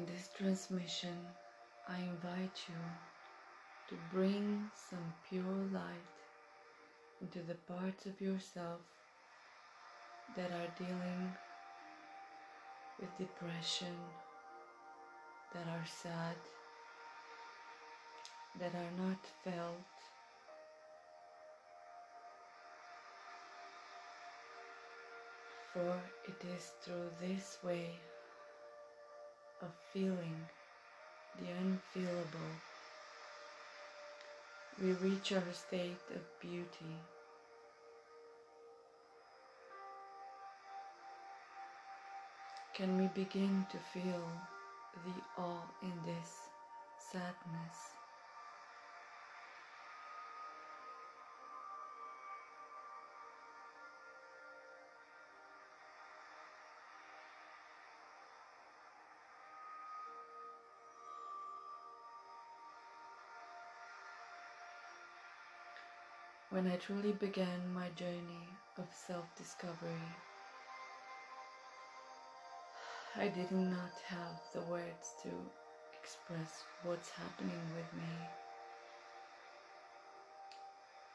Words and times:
In 0.00 0.06
this 0.06 0.30
transmission, 0.34 1.26
I 1.86 1.98
invite 1.98 2.58
you 2.68 2.80
to 3.88 3.96
bring 4.10 4.70
some 4.74 5.12
pure 5.28 5.66
light 5.70 6.16
into 7.20 7.40
the 7.40 7.54
parts 7.54 8.06
of 8.06 8.18
yourself 8.18 8.80
that 10.34 10.52
are 10.52 10.72
dealing 10.74 11.36
with 12.98 13.18
depression, 13.18 13.98
that 15.52 15.66
are 15.68 15.84
sad, 15.84 16.36
that 18.58 18.74
are 18.74 18.94
not 18.96 19.18
felt. 19.44 19.84
For 25.74 26.00
it 26.24 26.42
is 26.56 26.72
through 26.82 27.10
this 27.20 27.58
way 27.62 28.00
of 29.62 29.70
feeling 29.92 30.48
the 31.38 31.46
unfeelable 31.50 32.60
we 34.80 34.92
reach 34.92 35.32
our 35.32 35.52
state 35.52 36.00
of 36.14 36.22
beauty. 36.40 36.96
Can 42.72 42.96
we 42.96 43.08
begin 43.08 43.66
to 43.70 43.76
feel 43.76 44.24
the 45.04 45.42
awe 45.42 45.68
in 45.82 45.92
this 46.06 46.30
sadness? 47.12 47.99
When 66.50 66.66
I 66.66 66.76
truly 66.78 67.12
began 67.12 67.72
my 67.72 67.90
journey 67.90 68.58
of 68.76 68.88
self 69.06 69.32
discovery, 69.36 70.16
I 73.16 73.28
did 73.28 73.52
not 73.52 73.92
have 74.08 74.34
the 74.52 74.60
words 74.62 75.14
to 75.22 75.30
express 76.02 76.64
what's 76.82 77.08
happening 77.10 77.62
with 77.72 77.92
me. 77.96 78.30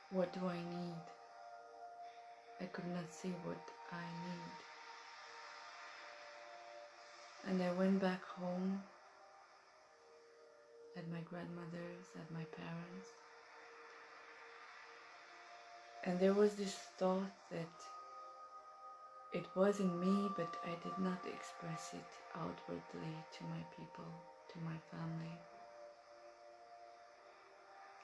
What 0.09 0.31
do 0.31 0.47
I 0.47 0.55
need? 0.55 1.03
I 2.61 2.65
could 2.67 2.87
not 2.87 3.11
see 3.11 3.35
what 3.43 3.59
I 3.91 4.05
need. 4.23 4.63
And 7.45 7.61
I 7.61 7.73
went 7.73 7.99
back 7.99 8.23
home 8.23 8.83
at 10.95 11.11
my 11.11 11.19
grandmother's, 11.29 12.07
at 12.15 12.31
my 12.31 12.45
parents' 12.55 13.11
And 16.05 16.19
there 16.19 16.33
was 16.33 16.53
this 16.53 16.75
thought 16.99 17.31
that 17.49 17.75
it 19.33 19.45
was 19.55 19.79
in 19.79 19.99
me, 19.99 20.29
but 20.37 20.55
I 20.63 20.75
did 20.83 20.99
not 20.99 21.17
express 21.25 21.93
it 21.93 22.05
outwardly 22.35 23.15
to 23.37 23.43
my 23.45 23.63
people, 23.75 24.05
to 24.53 24.59
my 24.63 24.77
family. 24.91 25.35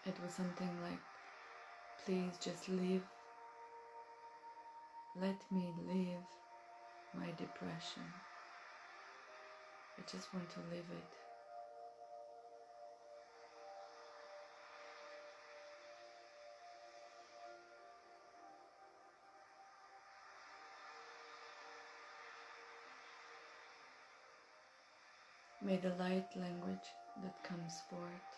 It 0.07 0.19
was 0.23 0.33
something 0.33 0.81
like, 0.81 0.99
please 2.03 2.37
just 2.39 2.67
live. 2.69 3.03
Let 5.21 5.39
me 5.51 5.71
live 5.87 6.25
my 7.13 7.27
depression. 7.37 8.07
I 9.99 10.01
just 10.11 10.33
want 10.33 10.49
to 10.49 10.59
live 10.71 10.89
it. 10.89 11.20
May 25.71 25.77
the 25.77 25.95
light 26.03 26.27
language 26.35 26.89
that 27.23 27.43
comes 27.43 27.79
forth 27.89 28.31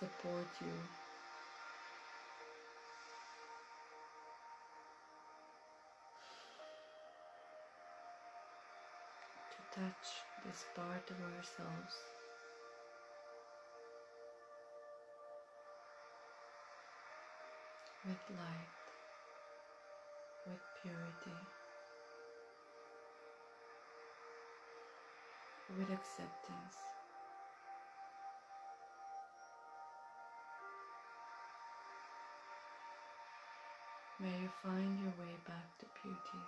support 0.00 0.46
you. 0.58 0.72
To 9.50 9.80
touch 9.80 10.24
this 10.46 10.64
part 10.74 11.10
of 11.10 11.16
ourselves. 11.20 11.94
With 18.06 18.24
light, 18.30 18.86
with 20.46 20.62
purity. 20.82 21.63
With 25.68 25.90
acceptance. 25.90 26.76
May 34.18 34.38
you 34.40 34.48
find 34.62 34.98
your 34.98 35.12
way 35.18 35.38
back 35.46 35.76
to 35.78 35.86
beauty. 36.02 36.46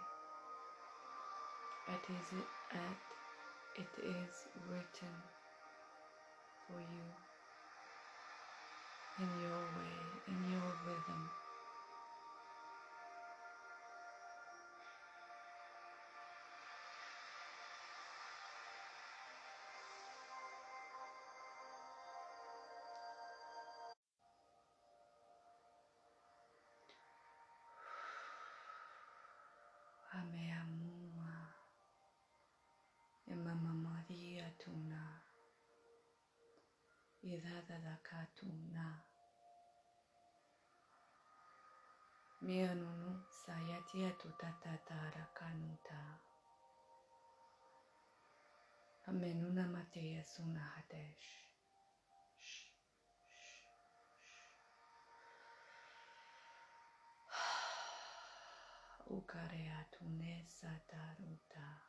It 1.87 2.04
is 2.09 2.32
at 2.71 2.99
it 3.75 3.94
is 3.99 4.49
written 4.69 5.15
for 6.66 6.81
you 6.81 7.04
in 9.19 9.38
your 9.38 9.65
way, 9.77 10.22
in 10.27 10.44
your 10.44 10.72
rhythm. 10.84 11.31
Idada 37.26 37.78
da 37.78 37.97
katuna 38.03 39.00
Mianunu 42.42 43.22
sayatia 43.47 44.10
tutatatara 44.10 45.26
kanuta 45.34 46.19
Amenuna 49.06 49.66
matea 49.69 50.25
suna 50.25 50.60
hadesh. 50.60 51.26
Ukareatune 59.19 60.44
sataruta. 60.48 61.85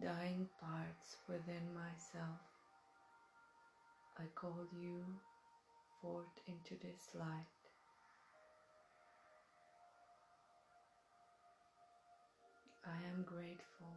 Dying 0.00 0.48
parts 0.60 1.16
within 1.28 1.72
myself, 1.74 2.40
I 4.18 4.24
call 4.34 4.66
you 4.72 5.04
forth 6.00 6.40
into 6.46 6.74
this 6.82 7.14
light. 7.14 7.46
I 12.84 12.96
am 13.14 13.22
grateful 13.22 13.96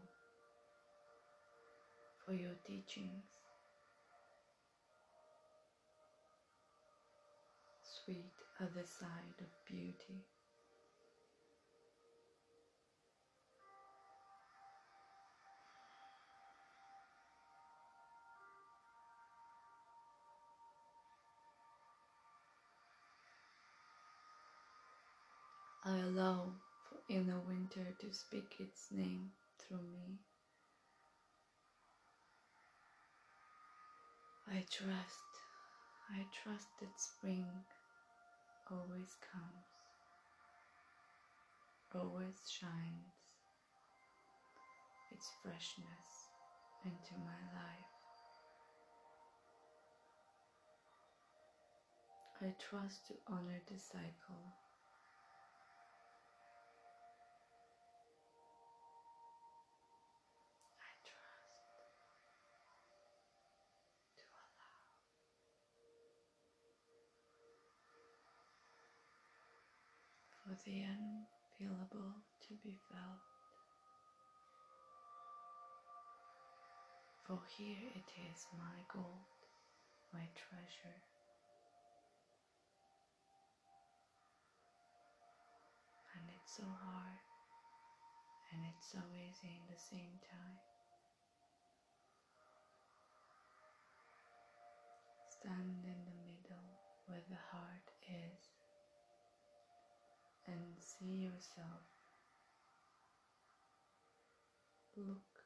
for 2.26 2.34
your 2.34 2.56
teachings. 2.66 3.24
Sweet 7.84 8.32
other 8.60 8.86
side 9.00 9.42
of 9.42 9.48
beauty. 9.68 10.24
I 25.84 26.00
allow 26.00 26.54
for 26.90 26.98
inner 27.08 27.40
winter 27.48 27.94
to 28.00 28.12
speak 28.12 28.56
its 28.60 28.88
name 28.92 29.30
through 29.60 29.78
me. 29.78 30.18
I 34.48 34.64
trust, 34.72 35.32
I 36.12 36.26
trust 36.32 36.68
that 36.80 37.00
spring 37.00 37.46
always 38.72 39.16
comes, 39.32 39.66
always 41.94 42.38
shines 42.50 43.14
its 45.12 45.28
freshness 45.42 46.30
into 46.86 47.16
my 47.26 47.42
life. 47.54 47.90
I 52.42 52.54
trust 52.60 53.08
to 53.08 53.14
honor 53.28 53.62
the 53.66 53.80
cycle. 53.80 54.44
I 60.78 60.92
trust 61.02 61.66
to 64.18 64.24
allow 64.36 64.86
for 70.44 70.54
the 70.66 70.82
unfeelable 70.82 72.18
to 72.42 72.54
be 72.64 72.74
felt. 72.90 73.22
For 77.28 77.40
here 77.58 77.86
it 77.94 78.10
is 78.34 78.48
my 78.58 78.82
gold, 78.92 79.30
my 80.12 80.26
treasure. 80.34 81.02
And 86.18 86.26
it's 86.34 86.58
so 86.58 86.66
hard 86.66 87.22
and 88.54 88.66
it's 88.74 88.90
so 88.92 89.06
easy 89.14 89.54
in 89.54 89.66
the 89.70 89.78
same 89.78 90.18
time. 90.26 90.58
Stand 95.30 95.86
in 95.86 96.00
the 96.10 96.18
middle 96.26 96.74
where 97.06 97.22
the 97.30 97.42
heart 97.54 97.86
is 98.10 98.55
and 100.48 100.62
see 100.80 101.24
yourself. 101.26 101.86
Look 104.96 105.44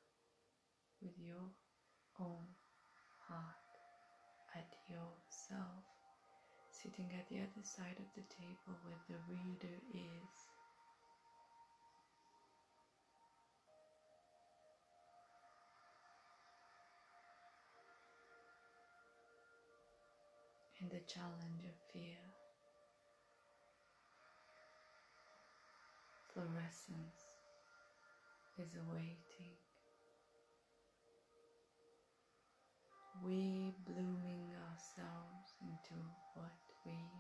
with 1.02 1.18
your 1.18 1.50
own 2.20 2.46
heart 3.28 3.56
at 4.56 4.76
yourself, 4.90 5.86
sitting 6.72 7.10
at 7.18 7.28
the 7.30 7.38
other 7.38 7.64
side 7.64 7.98
of 7.98 8.10
the 8.16 8.28
table 8.30 8.78
where 8.84 9.00
the 9.08 9.16
reader 9.28 9.80
is. 9.94 10.36
And 20.82 20.92
the 20.92 21.04
challenge 21.12 21.66
of 21.66 21.76
fear, 21.92 22.24
fluorescence 26.40 27.36
is 28.58 28.76
awaiting. 28.76 29.60
we 33.22 33.74
blooming 33.86 34.48
ourselves 34.56 35.54
into 35.62 36.00
what 36.36 36.54
we 36.86 37.19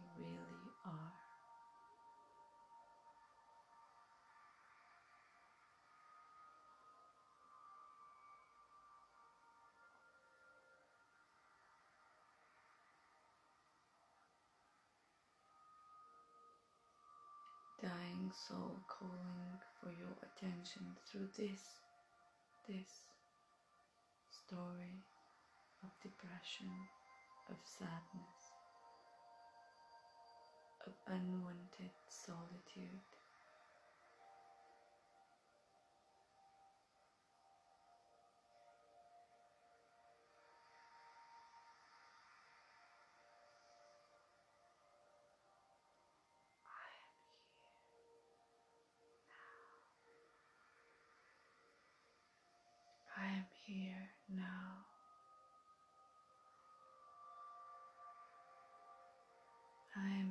Dying 18.30 18.36
soul 18.48 18.78
calling 18.88 19.58
for 19.82 19.90
your 19.90 20.14
attention 20.22 20.86
through 21.10 21.30
this, 21.36 21.62
this 22.68 23.10
story 24.30 25.02
of 25.84 25.90
depression, 26.02 26.70
of 27.50 27.58
sadness, 27.66 28.54
of 30.86 30.94
unwanted 31.08 31.96
solitude. 32.08 33.19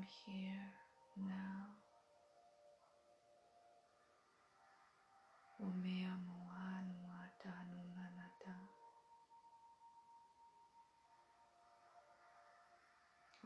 Here 0.09 0.73
now. 1.17 1.67
Umea 5.61 6.13
moanu 6.27 7.05
atanu 7.25 7.79
nanata. 7.97 8.55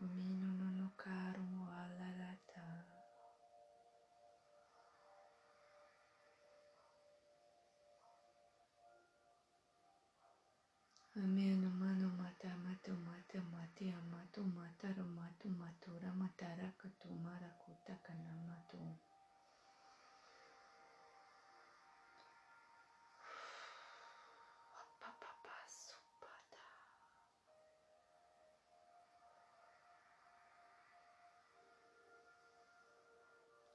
Umino 0.03 0.49
no 0.79 0.89
karu 0.97 1.47
alarata. 1.83 2.67
Ameno 11.17 11.69
mano 11.81 12.09
mata 12.21 12.51
mata 12.65 12.93
mati 13.53 13.87
amatu 13.91 14.41
mataru 14.45 15.05
matu 15.05 15.49
matura 15.51 15.62
Atarakatu 16.33 17.13
marakutaka 17.21 18.17
namatu. 18.25 18.81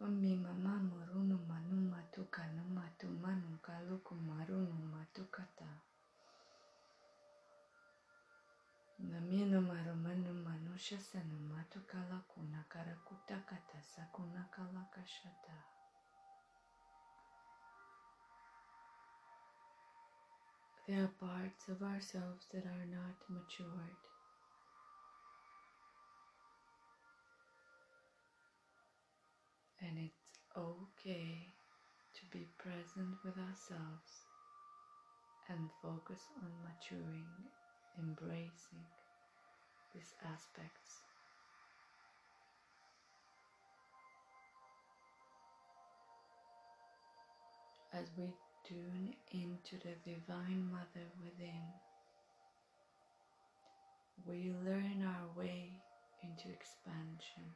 Ummi 0.01 0.33
mama 0.41 0.81
murunu 0.81 1.37
manu 1.45 1.77
matuka 1.93 2.41
matu 2.73 3.05
manu 3.21 3.61
kaluku 3.61 4.17
matu 4.93 5.29
kata. 5.29 5.69
Namino 8.97 9.61
marumanu 9.61 10.31
There 20.87 21.03
are 21.03 21.11
parts 21.19 21.67
of 21.69 21.81
ourselves 21.81 22.45
that 22.53 22.63
are 22.63 22.85
not 22.93 23.17
matured. 23.27 24.03
And 29.81 29.97
it's 29.97 30.37
okay 30.55 31.53
to 32.13 32.21
be 32.31 32.45
present 32.59 33.17
with 33.25 33.33
ourselves 33.49 34.11
and 35.49 35.69
focus 35.81 36.21
on 36.43 36.51
maturing, 36.61 37.33
embracing 37.97 38.96
these 39.93 40.13
aspects. 40.23 41.01
As 47.93 48.07
we 48.17 48.33
tune 48.67 49.13
into 49.31 49.77
the 49.77 49.95
Divine 50.05 50.69
Mother 50.71 51.07
within, 51.23 51.63
we 54.27 54.51
learn 54.65 55.03
our 55.03 55.27
way 55.37 55.71
into 56.21 56.49
expansion. 56.49 57.53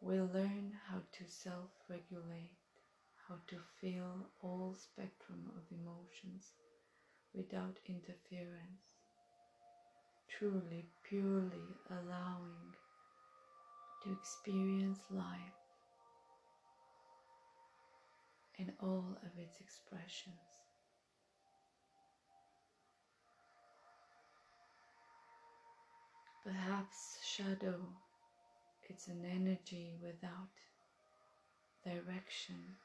We 0.00 0.20
learn 0.20 0.72
how 0.88 0.98
to 1.12 1.24
self 1.26 1.70
regulate, 1.88 2.50
how 3.28 3.36
to 3.46 3.56
feel 3.80 4.28
all 4.42 4.74
spectrum 4.74 5.50
of 5.56 5.62
emotions 5.70 6.52
without 7.32 7.78
interference, 7.86 8.93
truly, 10.28 10.86
purely 11.02 11.76
allowing 11.90 12.74
to 14.02 14.12
experience 14.12 15.00
life 15.10 15.58
in 18.58 18.72
all 18.80 19.18
of 19.22 19.38
its 19.38 19.60
expressions. 19.60 20.34
Perhaps 26.44 27.18
shadow, 27.24 27.80
it's 28.90 29.08
an 29.08 29.24
energy 29.24 29.96
without 30.02 30.50
direction. 31.84 32.76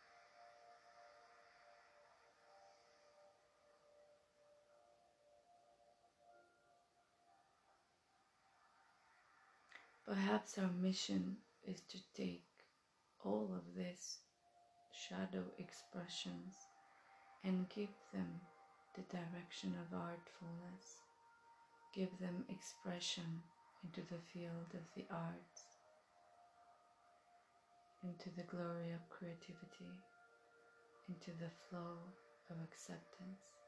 Perhaps 10.10 10.58
our 10.58 10.72
mission 10.82 11.38
is 11.68 11.82
to 11.82 12.00
take 12.16 12.42
all 13.24 13.54
of 13.54 13.76
these 13.76 14.18
shadow 14.92 15.44
expressions 15.60 16.56
and 17.44 17.70
give 17.70 17.94
them 18.12 18.42
the 18.96 19.04
direction 19.04 19.76
of 19.80 19.96
artfulness, 19.96 21.04
give 21.94 22.10
them 22.20 22.44
expression 22.50 23.44
into 23.84 24.02
the 24.10 24.18
field 24.34 24.74
of 24.74 24.82
the 24.96 25.06
arts, 25.14 25.62
into 28.04 28.36
the 28.36 28.50
glory 28.50 28.90
of 28.90 29.10
creativity, 29.12 29.94
into 31.08 31.30
the 31.40 31.52
flow 31.70 32.00
of 32.50 32.58
acceptance. 32.64 33.59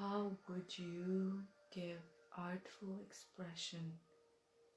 How 0.00 0.32
would 0.48 0.78
you 0.78 1.42
give 1.70 2.00
artful 2.34 2.96
expression 3.04 3.92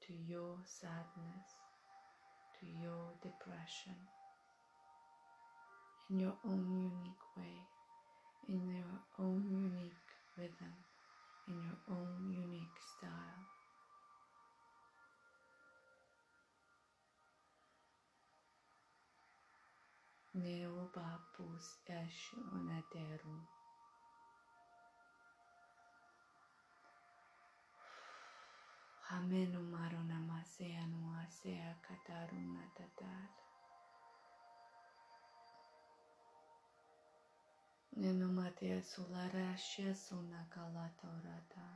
to 0.02 0.12
your 0.28 0.58
sadness, 0.66 1.48
to 2.60 2.66
your 2.66 3.08
depression, 3.22 3.96
in 6.10 6.20
your 6.20 6.36
own 6.44 6.68
unique 6.68 7.24
way, 7.38 7.56
in 8.50 8.68
your 8.68 9.00
own 9.18 9.48
unique 9.48 10.12
rhythm, 10.36 10.74
in 11.48 11.62
your 11.62 11.78
own 11.88 12.30
unique 12.30 12.78
style? 12.98 13.44
Neobapus 20.36 21.76
esh 21.88 22.34
onaterum. 22.54 23.53
ameno 29.16 29.60
marona 29.72 30.18
masea 30.28 30.86
no 30.86 31.00
asea 31.22 31.74
kataruna 31.86 32.64
tatar. 32.76 33.28
Neno 37.96 38.28
matea 38.28 38.82
sulara 38.82 39.56
shesuna 39.56 40.40
kalatorata. 40.52 41.66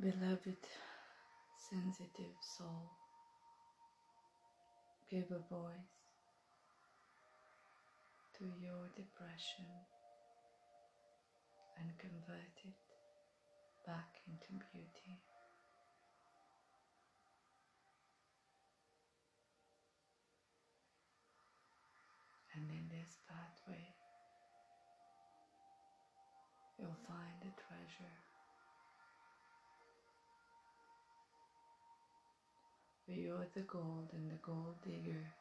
Beloved, 0.00 0.62
sensitive 1.58 2.37
soul, 2.40 2.87
give 5.11 5.26
a 5.32 5.42
voice 5.52 5.98
to 8.38 8.44
your 8.62 8.90
depression 8.94 9.66
and 11.80 11.98
convert 11.98 12.54
it 12.64 12.78
back 13.84 14.22
into 14.28 14.64
beauty. 14.70 15.18
And 22.54 22.70
in 22.70 22.87
this 22.88 23.18
pathway, 23.26 23.82
you'll 26.78 27.02
find 27.04 27.42
a 27.42 27.52
treasure. 27.58 28.38
Where 33.09 33.16
you're 33.16 33.47
the 33.55 33.62
gold 33.62 34.11
and 34.12 34.31
the 34.31 34.37
gold 34.42 34.75
digger. 34.85 35.33